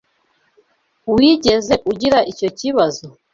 [1.13, 3.05] Wigeze ugira icyo kibazo?